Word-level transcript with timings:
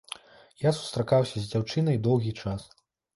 Я 0.61 0.69
сустракаўся 0.77 1.37
з 1.43 1.51
дзяўчынай 1.51 1.99
доўгі 2.09 2.33
час. 2.45 2.61